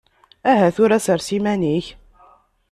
[0.51, 1.87] Aha tura sres iman-ik!